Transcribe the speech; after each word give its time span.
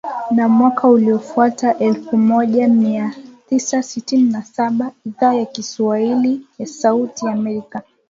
Na 0.31 0.47
mwaka 0.49 0.87
uliofuata, 0.87 1.77
elfu 1.77 2.17
moja 2.17 2.67
mia 2.67 3.15
tisa 3.49 3.83
sitini 3.83 4.31
na 4.31 4.43
saba, 4.43 4.91
Idhaa 5.05 5.33
ya 5.33 5.45
Kiswahili 5.45 6.47
ya 6.59 6.67
Sauti 6.67 7.25
ya 7.25 7.33
Amerika 7.33 7.81